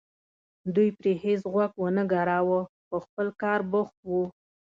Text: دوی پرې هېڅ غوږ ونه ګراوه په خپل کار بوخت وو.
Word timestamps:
دوی 0.75 0.89
پرې 0.99 1.13
هېڅ 1.23 1.41
غوږ 1.53 1.71
ونه 1.77 2.03
ګراوه 2.11 2.59
په 2.89 2.95
خپل 3.05 3.27
کار 3.41 3.59
بوخت 3.71 3.95
وو. 4.09 4.23